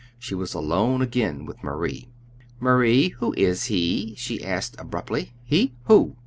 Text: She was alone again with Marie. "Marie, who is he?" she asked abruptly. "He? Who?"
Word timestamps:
She 0.17 0.33
was 0.33 0.55
alone 0.55 1.03
again 1.03 1.45
with 1.45 1.63
Marie. 1.63 2.09
"Marie, 2.59 3.09
who 3.19 3.33
is 3.37 3.65
he?" 3.65 4.15
she 4.17 4.43
asked 4.43 4.75
abruptly. 4.79 5.33
"He? 5.43 5.75
Who?" 5.83 6.15